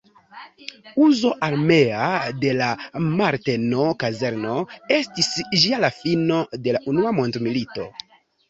[1.07, 2.07] Uzo armea
[2.45, 2.69] de la
[3.19, 4.57] Marteno-kazerno
[4.97, 7.91] estis ĝis la fino de la Unua mondmilito.